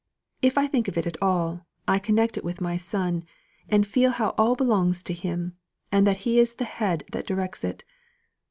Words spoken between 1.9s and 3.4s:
connect it with my son,